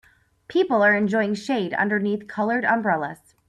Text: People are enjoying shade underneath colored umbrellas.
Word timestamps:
People 0.47 0.81
are 0.81 0.95
enjoying 0.95 1.35
shade 1.35 1.75
underneath 1.75 2.27
colored 2.27 2.65
umbrellas. 2.65 3.35